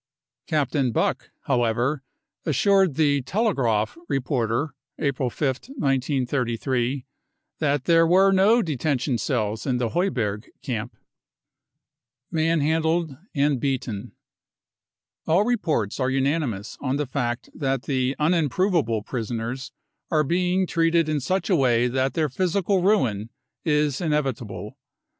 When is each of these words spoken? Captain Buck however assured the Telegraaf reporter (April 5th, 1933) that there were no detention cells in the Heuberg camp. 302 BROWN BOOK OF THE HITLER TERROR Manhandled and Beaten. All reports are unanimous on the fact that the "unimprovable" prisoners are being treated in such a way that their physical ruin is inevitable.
Captain 0.47 0.91
Buck 0.91 1.29
however 1.41 2.01
assured 2.43 2.95
the 2.95 3.21
Telegraaf 3.21 3.95
reporter 4.09 4.73
(April 4.97 5.29
5th, 5.29 5.69
1933) 5.77 7.05
that 7.59 7.83
there 7.83 8.07
were 8.07 8.31
no 8.31 8.63
detention 8.63 9.19
cells 9.19 9.67
in 9.67 9.77
the 9.77 9.89
Heuberg 9.89 10.49
camp. 10.63 10.97
302 12.31 12.31
BROWN 12.31 12.31
BOOK 12.31 12.31
OF 12.31 12.31
THE 12.31 12.39
HITLER 12.39 12.49
TERROR 12.49 12.57
Manhandled 12.57 13.17
and 13.51 13.61
Beaten. 13.61 14.11
All 15.27 15.45
reports 15.45 15.99
are 15.99 16.09
unanimous 16.09 16.79
on 16.81 16.95
the 16.95 17.05
fact 17.05 17.51
that 17.53 17.83
the 17.83 18.15
"unimprovable" 18.19 19.05
prisoners 19.05 19.71
are 20.09 20.23
being 20.23 20.65
treated 20.65 21.07
in 21.09 21.19
such 21.19 21.47
a 21.47 21.55
way 21.55 21.87
that 21.87 22.15
their 22.15 22.27
physical 22.29 22.81
ruin 22.81 23.29
is 23.63 24.01
inevitable. 24.01 24.79